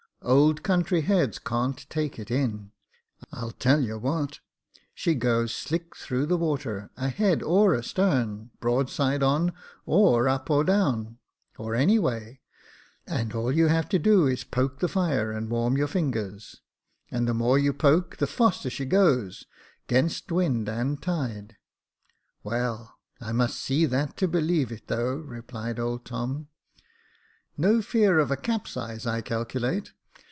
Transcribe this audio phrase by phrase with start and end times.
[0.31, 2.69] "Old country heads can't take it in.
[3.31, 4.39] I'll tell you what—
[4.93, 9.51] she goes slick through the water, a head or a starn, broadside on,
[9.83, 11.17] or up or down,
[11.57, 12.39] or any way;
[13.07, 16.61] and all you have to do is to poke the fire and warm your fingers;
[17.09, 19.47] and the more you poke, the faster she goes,
[19.87, 21.57] 'gainst wind and tide.""
[22.43, 26.47] Well, I must see that, to believe it though," replied old Tom."
[27.57, 29.93] No fear of a capsize, I calculate.